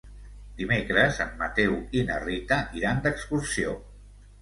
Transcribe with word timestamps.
Dimecres 0.61 1.19
en 1.27 1.37
Mateu 1.43 1.77
i 2.01 2.05
na 2.09 2.19
Rita 2.25 2.61
iran 2.83 3.07
d'excursió. 3.07 3.81